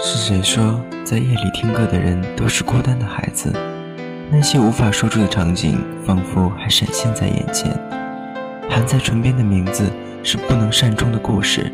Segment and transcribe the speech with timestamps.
[0.00, 3.52] 是谁说在夜里听歌的人都是孤单的孩子？
[4.30, 7.68] 那些无法说出的场景，仿佛还闪现在眼前。
[8.70, 9.90] 含在唇边的名字，
[10.22, 11.72] 是不能善终的故事。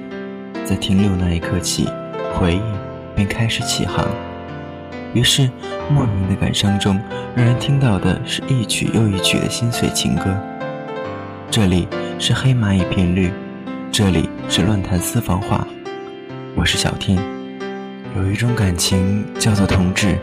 [0.65, 1.87] 在停留那一刻起，
[2.33, 2.63] 回忆
[3.15, 4.07] 便开始起航。
[5.13, 5.51] 于是，
[5.91, 6.99] 莫名的感伤中，
[7.37, 10.35] 让人听到的是一曲又一曲的心碎情歌。
[11.51, 11.87] 这里
[12.19, 13.31] 是黑蚂蚁频率，
[13.93, 15.67] 这里是乱谈私房话。
[16.57, 17.19] 我是小天。
[18.17, 20.17] 有一种感情叫做同志，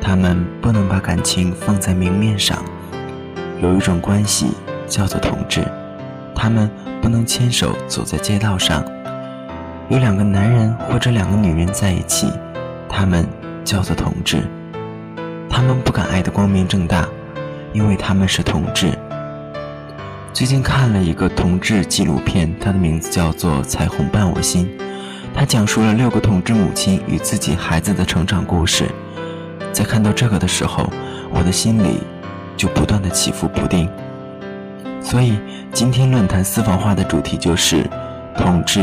[0.00, 2.56] 他们不能把感情放在明面上；
[3.60, 4.52] 有一种关系
[4.86, 5.66] 叫做同志，
[6.32, 6.70] 他们
[7.02, 8.84] 不能牵手走在街道上。
[9.88, 12.30] 有两个男人或者两个女人在一起，
[12.88, 13.26] 他们
[13.64, 14.44] 叫做同志，
[15.50, 17.04] 他们不敢爱得光明正大，
[17.72, 18.96] 因为他们是同志。
[20.32, 24.70] 最近看了一个同志纪录片，它的名字叫做《彩虹伴我心》。
[25.34, 28.88] 他讲述了六个同志母亲与自己孩子的成长故事。
[29.72, 30.88] 在看到这个的时候，
[31.30, 31.98] 我的心里
[32.56, 33.88] 就不断的起伏不定。
[35.02, 35.36] 所以
[35.72, 37.84] 今天论坛私房话的主题就是
[38.38, 38.80] 同志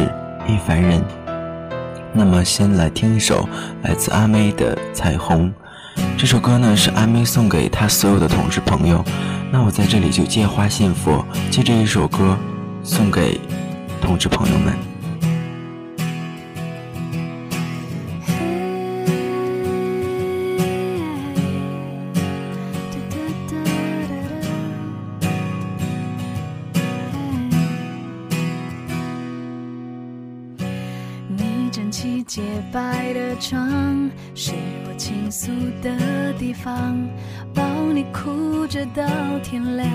[0.48, 1.02] 亦凡人。
[2.14, 3.48] 那么先来听一首
[3.84, 5.50] 来自阿妹的《彩虹》。
[6.18, 9.04] 这首歌呢是阿妹送给她所有的同志朋友。
[9.50, 12.38] 那我在这里就借花献佛，借这一首歌
[12.84, 13.40] 送给
[14.02, 14.91] 同志朋友们。
[38.72, 39.04] 着到
[39.44, 39.86] 天亮。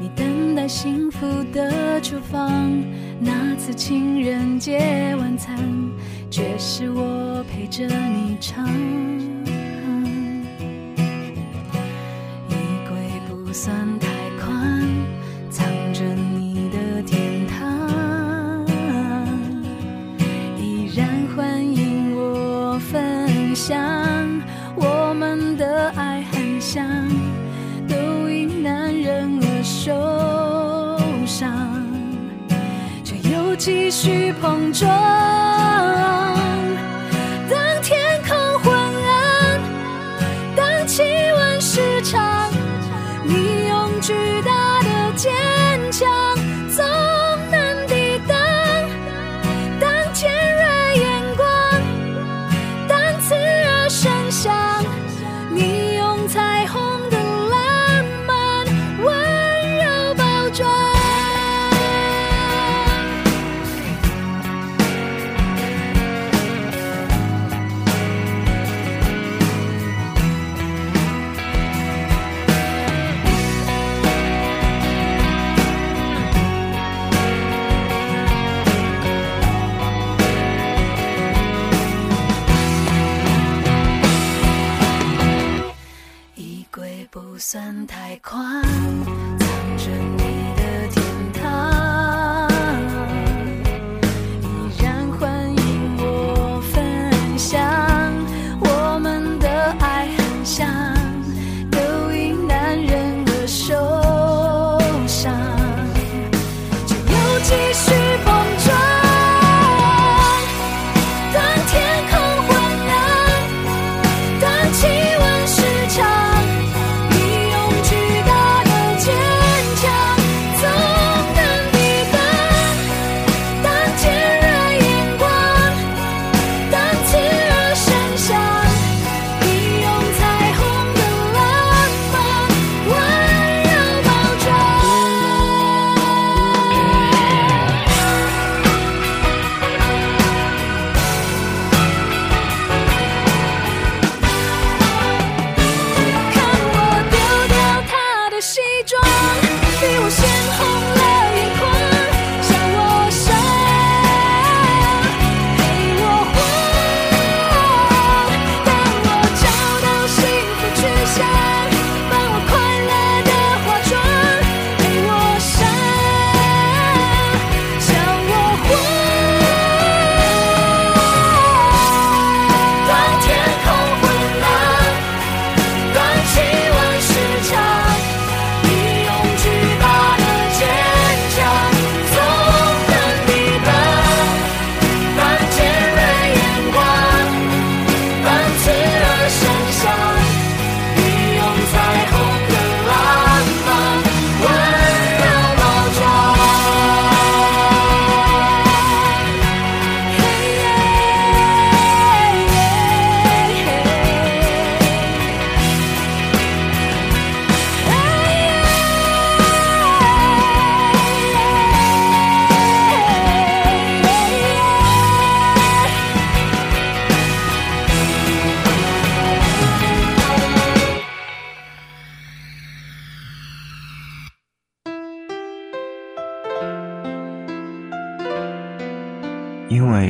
[0.00, 2.68] 你等待幸福的厨房，
[3.20, 5.56] 那次情人节晚餐，
[6.28, 8.66] 却是我陪着你唱。
[33.64, 34.90] 继续碰撞。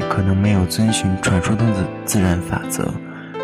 [0.00, 2.88] 可能没有遵循传说中的自然法则，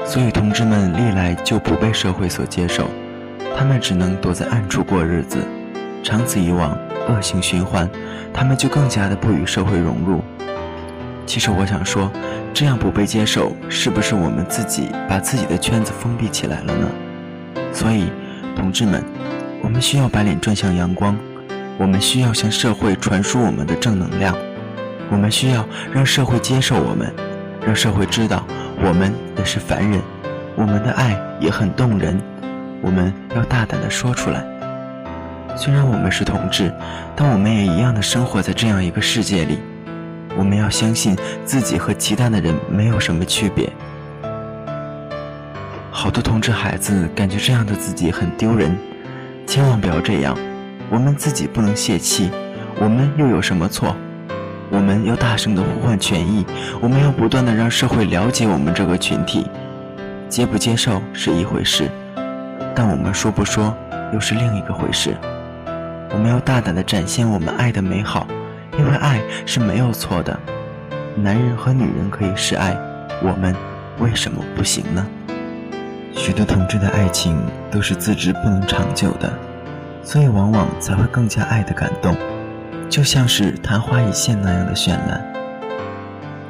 [0.04, 2.88] 所以同志们历来就不被社会所接受，
[3.56, 5.38] 他们只能躲在暗处过日子。
[6.02, 6.78] 长此以往，
[7.08, 7.88] 恶性循环，
[8.32, 10.20] 他们就更加的不与社会融入。
[11.26, 12.10] 其实我想说，
[12.54, 16.88] 这样不被接受，是不是我们自己把自己的圈子封闭起来了呢？
[17.72, 18.10] 所以，
[18.56, 19.04] 同志们，
[19.62, 21.18] 我们需要把脸转向阳光，
[21.76, 24.34] 我们需要向社会传输我们的正能量，
[25.10, 27.12] 我们需要让社会接受我们，
[27.64, 28.44] 让社会知道
[28.82, 30.00] 我们也是凡人，
[30.54, 32.20] 我们的爱也很动人，
[32.82, 34.44] 我们要大胆地说出来。
[35.56, 36.72] 虽然我们是同志，
[37.16, 39.58] 但我们也一样的生活在这样一个世界里。
[40.36, 43.68] 我们要相信自己和其他的人没有什么区别。
[45.90, 48.78] 好多同志孩子感觉这样的自己很丢人，
[49.46, 50.36] 千万不要这样。
[50.90, 52.30] 我们自己不能泄气，
[52.78, 53.96] 我们又有什么错？
[54.70, 56.44] 我们要大声的呼唤权益，
[56.80, 59.46] 我们要不断的让社会了解我们这个群体。
[60.28, 61.90] 接不接受是一回事，
[62.74, 63.74] 但我们说不说
[64.12, 65.16] 又是另一个回事。
[66.10, 68.26] 我们要大胆地展现我们爱的美好，
[68.78, 70.38] 因为爱是没有错的。
[71.16, 72.76] 男人和女人可以是爱，
[73.22, 73.54] 我们
[73.98, 75.06] 为什么不行呢？
[76.14, 77.40] 许多同志的爱情
[77.70, 79.32] 都是自知不能长久的，
[80.02, 82.14] 所以往往才会更加爱的感动，
[82.88, 85.22] 就像是昙花一现那样的绚烂。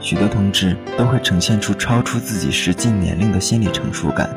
[0.00, 4.30] 许多同志都会呈现出超出自己实际年龄的心理成熟感，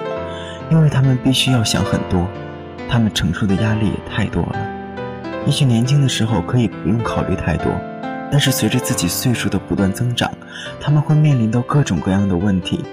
[0.70, 2.28] 因为他们必须要想很多，
[2.90, 4.56] 他们承受的压力也太多了。
[5.46, 7.72] 也许年轻的时候可以不用考虑太多，
[8.32, 10.32] 但是随着自己岁数的不断增长，
[10.80, 12.84] 他们会面临到各种各样的问题。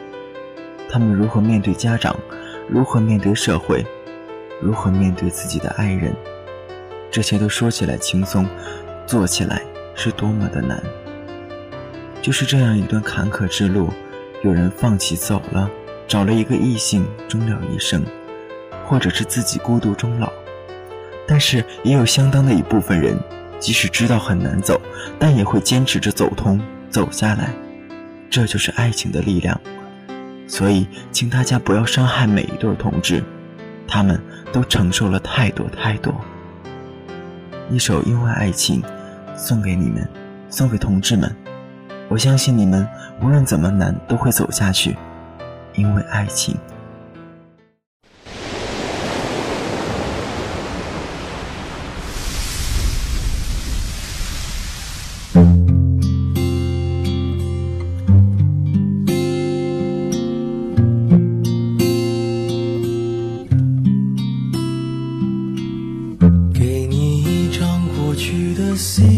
[0.91, 2.15] 他们如何面对家长，
[2.69, 3.85] 如何面对社会，
[4.61, 6.15] 如何面对自己的爱人？
[7.11, 8.47] 这些都说起来轻松，
[9.09, 9.63] 做起来
[9.95, 10.83] 是多么的难。
[12.21, 13.89] 就是这样一段坎坷之路，
[14.43, 15.71] 有人放弃走了，
[16.07, 18.05] 找了一个异性终了一生，
[18.85, 20.31] 或者是自己孤独终老。
[21.27, 23.19] 但是也有相当的一部分人，
[23.59, 24.79] 即使知道很难走，
[25.19, 26.61] 但也会坚持着走通、
[26.91, 27.55] 走下来。
[28.29, 29.59] 这就是爱情的力量。
[30.47, 33.25] 所以，请大家不要伤害每一对同志，
[33.87, 34.21] 他们
[34.53, 36.15] 都承受了太多太多。
[37.71, 38.83] 一首《因为爱情》，
[39.39, 40.07] 送给你们，
[40.51, 41.35] 送给同志们。
[42.09, 42.87] 我相信你们
[43.23, 44.97] 无论怎么难都会走下去，
[45.75, 46.57] 因为爱情。
[66.55, 69.18] 给你一张过去的信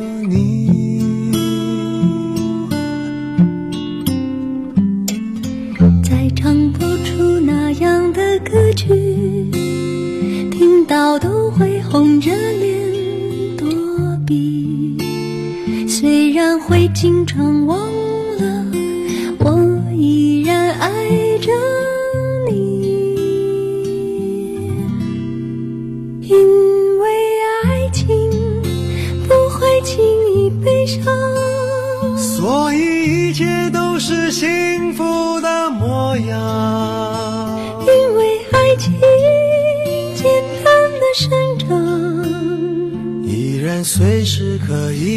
[44.71, 45.10] 可以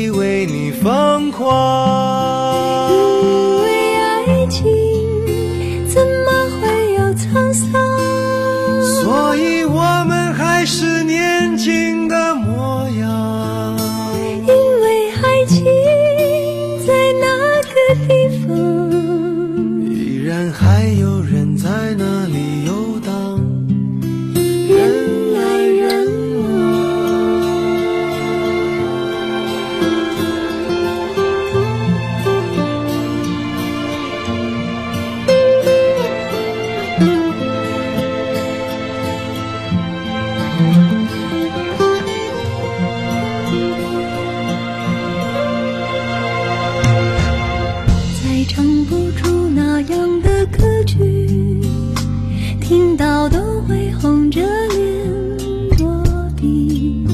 [54.04, 56.04] 红着脸躲
[56.36, 57.06] 避。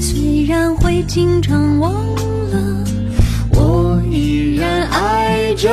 [0.00, 1.92] 虽然会经常忘
[2.50, 2.84] 了，
[3.52, 5.68] 我依然爱着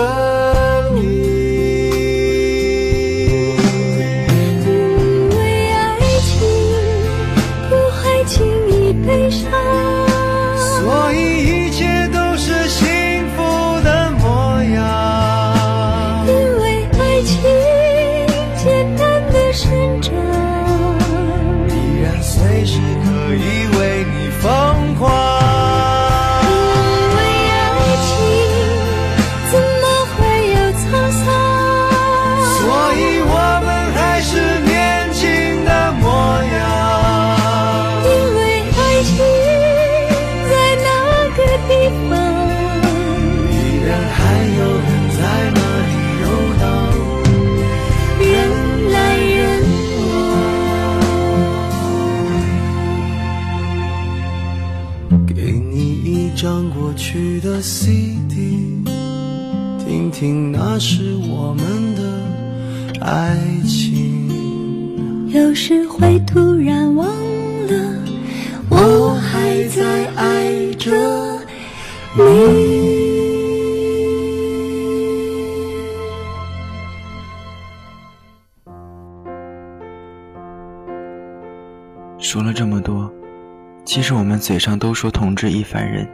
[57.61, 58.83] CD，
[59.79, 62.01] 听听，那是我们的
[63.01, 65.29] 爱情。
[65.29, 68.03] 有时会突然忘了，
[68.69, 70.91] 我还在爱着
[72.15, 72.23] 你。
[82.17, 83.11] 说了这么多，
[83.85, 86.07] 其实我们嘴上都说同志亦凡人，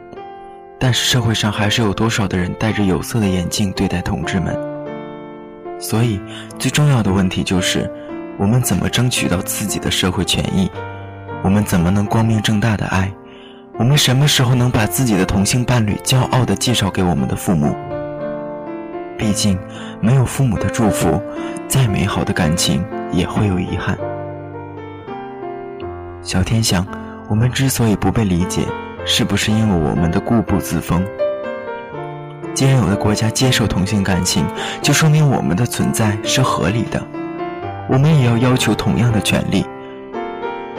[0.82, 4.52] 但是社会上还是有多少的人戴着有色的眼镜对待同志们？
[5.78, 6.20] 所以
[6.58, 7.88] 最重要的问题就是，
[8.36, 10.68] 我们怎么争取到自己的社会权益？
[11.44, 13.12] 我们怎么能光明正大的爱？
[13.78, 17.76] 我们什么时候能把自己的同性伴侣骄傲地介绍给我们的父母？
[19.16, 19.56] 毕竟，
[20.00, 21.22] 没有父母的祝福，
[21.68, 23.96] 再美好的感情也会有遗憾。
[26.22, 26.84] 小天想，
[27.28, 28.62] 我们之所以不被理解，
[29.04, 31.04] 是不是因为我们的固步自封？
[32.54, 34.46] 既然有的国家接受同性感情，
[34.80, 37.02] 就说明我们的存在是合理的，
[37.88, 39.66] 我们也要要求同样的权利。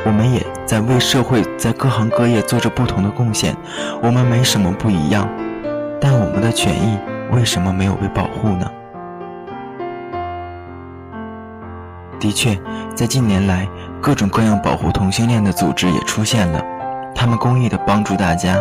[0.05, 3.55] 我们也在为社会在各行各业做着不同的贡献，
[4.01, 5.27] 我们没什么不一样，
[5.99, 6.97] 但我们的权益
[7.31, 8.71] 为什么没有被保护呢？
[12.19, 12.57] 的确，
[12.95, 13.67] 在近年来。
[14.01, 16.61] 各种各样保护同性恋的组织也出现了，
[17.23, 18.57] 他们公益的帮助大家；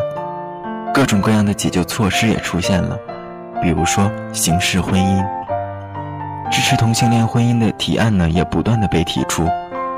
[0.95, 2.97] 各种各样的解救措施也出现了，
[3.61, 5.21] 比如说刑事婚姻、
[6.49, 9.49] 支持同性恋婚姻的提案呢，也不断的被提出。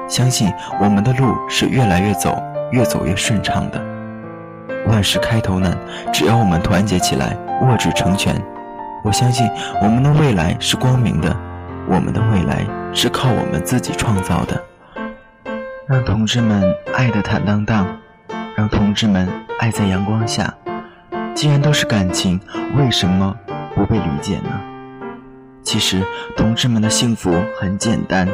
[0.09, 3.78] 相信我们的路是越来越走，越走越顺畅的。
[4.87, 5.76] 万事开头难，
[6.11, 8.35] 只要我们团结起来，握指成拳，
[9.04, 9.47] 我相信
[9.83, 11.37] 我们的未来是光明的，
[11.87, 14.59] 我们的未来是靠我们自己创造的。
[15.87, 17.87] 让同志们爱的坦荡荡，
[18.56, 20.52] 让同志们爱在阳光下。
[21.34, 22.40] 既然都是感情，
[22.76, 23.34] 为什么
[23.75, 24.50] 不被理解呢？
[25.62, 26.02] 其实，
[26.37, 28.28] 同志们的幸福很简单，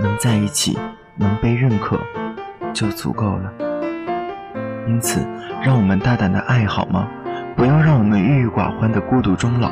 [0.00, 0.78] 能在一起，
[1.16, 1.98] 能被认可，
[2.72, 3.52] 就足够了。
[4.86, 5.26] 因此，
[5.60, 7.08] 让我们大胆的爱好吗？
[7.56, 9.70] 不要让我们郁郁寡欢的孤独终老。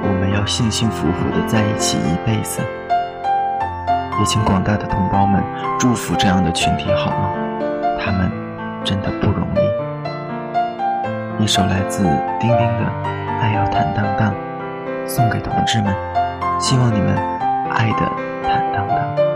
[0.00, 2.62] 我们要幸幸福福的在一起一辈子。
[4.20, 5.42] 也请广大的同胞们
[5.78, 7.30] 祝福这样的群体好吗？
[8.00, 8.30] 他们
[8.84, 9.58] 真的不容易。
[11.42, 12.02] 一首来自
[12.40, 12.84] 丁丁的
[13.40, 14.32] 《爱要坦荡荡》，
[15.08, 15.94] 送给同志们，
[16.60, 17.16] 希望你们
[17.70, 18.10] 爱的
[18.42, 19.27] 坦荡荡。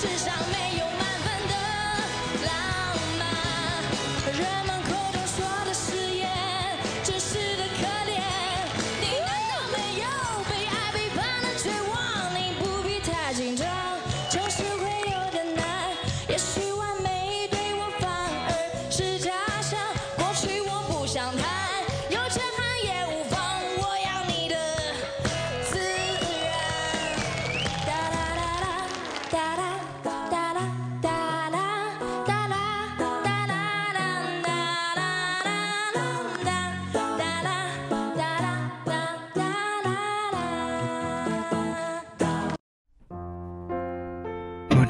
[0.00, 0.79] 世上没有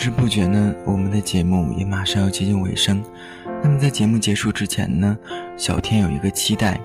[0.01, 3.05] 不知不觉呢，我们的节目也马上要接近尾声。
[3.63, 5.15] 那么在节目结束之前呢，
[5.59, 6.81] 小天有一个期待，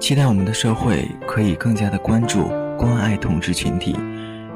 [0.00, 2.44] 期待我们的社会可以更加的关注、
[2.78, 3.94] 关爱同志群体，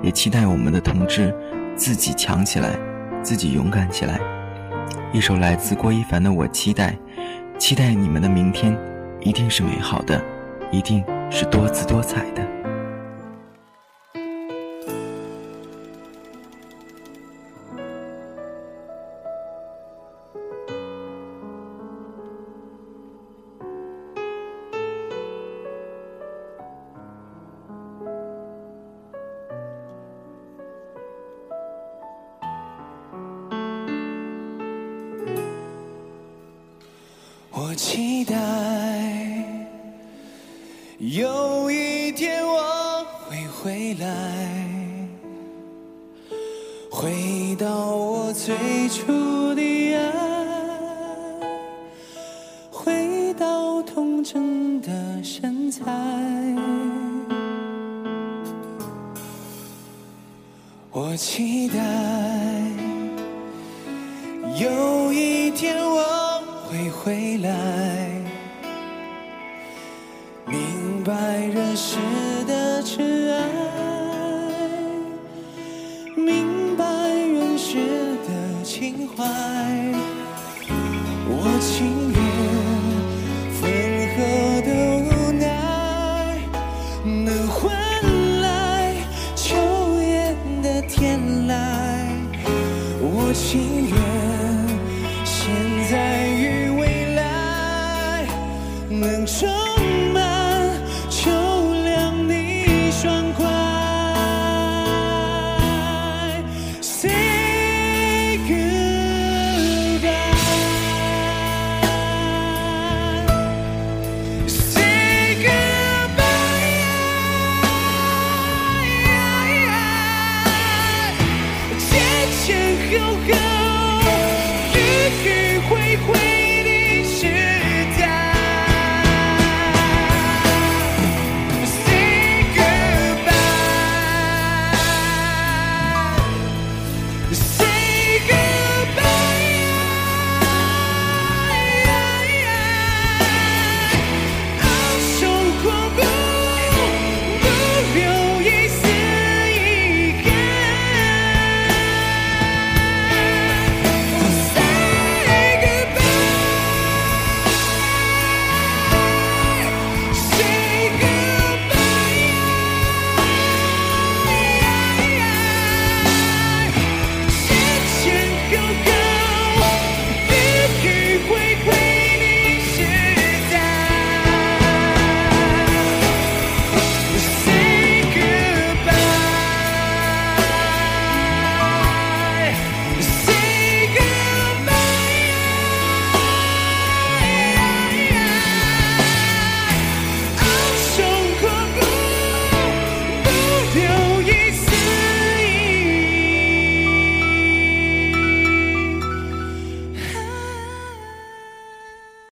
[0.02, 1.34] 也期待我们的同志
[1.76, 2.70] 自己强起来，
[3.22, 4.18] 自己勇敢起来。
[5.12, 6.96] 一首来自郭一凡的《我期待》，
[7.58, 8.74] 期待你们的明天
[9.20, 10.18] 一定是美好的，
[10.72, 12.40] 一定是多姿多彩的。
[54.28, 54.90] 真的
[55.22, 55.84] 身材。
[60.90, 61.76] 我期待
[64.60, 68.08] 有一天我会回来，
[70.44, 71.96] 明白人世
[72.48, 73.48] 的尘埃，
[76.16, 76.84] 明白
[77.14, 77.76] 人世
[78.26, 79.24] 的情怀。
[81.28, 81.95] 我情
[93.36, 95.52] 我情愿现
[95.90, 98.26] 在与未来
[98.88, 99.65] 能重